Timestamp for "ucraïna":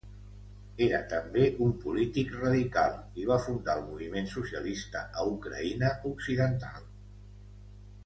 5.37-5.97